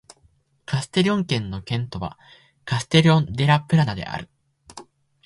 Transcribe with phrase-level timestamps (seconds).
[0.65, 2.17] カステリョン県の県都は
[2.65, 4.29] カステリョン・デ・ラ・プラナである